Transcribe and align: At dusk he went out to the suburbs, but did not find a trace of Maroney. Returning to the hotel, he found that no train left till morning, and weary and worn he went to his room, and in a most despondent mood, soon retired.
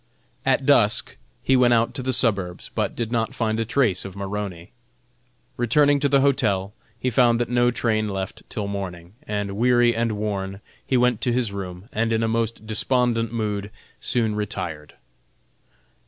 At 0.47 0.65
dusk 0.65 1.15
he 1.43 1.55
went 1.55 1.75
out 1.75 1.93
to 1.93 2.01
the 2.01 2.11
suburbs, 2.11 2.71
but 2.73 2.95
did 2.95 3.11
not 3.11 3.35
find 3.35 3.59
a 3.59 3.65
trace 3.65 4.03
of 4.03 4.15
Maroney. 4.15 4.71
Returning 5.57 5.99
to 5.99 6.09
the 6.09 6.21
hotel, 6.21 6.73
he 6.99 7.11
found 7.11 7.39
that 7.39 7.49
no 7.49 7.69
train 7.69 8.09
left 8.09 8.41
till 8.49 8.65
morning, 8.65 9.13
and 9.27 9.51
weary 9.55 9.95
and 9.95 10.13
worn 10.13 10.59
he 10.83 10.97
went 10.97 11.21
to 11.21 11.31
his 11.31 11.51
room, 11.51 11.87
and 11.93 12.11
in 12.11 12.23
a 12.23 12.27
most 12.27 12.65
despondent 12.65 13.31
mood, 13.31 13.69
soon 13.99 14.33
retired. 14.35 14.95